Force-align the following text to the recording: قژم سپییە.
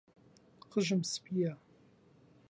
قژم 0.71 1.01
سپییە. 1.11 1.53